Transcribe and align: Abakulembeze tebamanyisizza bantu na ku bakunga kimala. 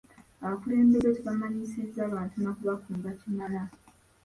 Abakulembeze 0.43 1.09
tebamanyisizza 1.17 2.11
bantu 2.13 2.35
na 2.43 2.51
ku 2.55 2.61
bakunga 2.69 3.09
kimala. 3.19 3.61